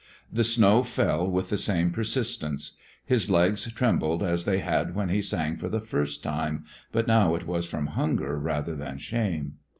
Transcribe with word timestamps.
The 0.33 0.43
snow 0.43 0.81
fell 0.81 1.29
with 1.29 1.51
the 1.51 1.59
same 1.59 1.91
persistence. 1.91 2.75
His 3.05 3.29
legs 3.29 3.71
trembled 3.73 4.23
as 4.23 4.45
they 4.45 4.57
had 4.57 4.95
when 4.95 5.09
he 5.09 5.21
sang 5.21 5.57
for 5.57 5.69
the 5.69 5.79
first 5.79 6.23
time, 6.23 6.65
but 6.91 7.05
now 7.05 7.35
it 7.35 7.45
was 7.45 7.67
from 7.67 7.85
hunger 7.85 8.39
rather 8.39 8.75
than 8.75 8.97
shame. 8.97 9.57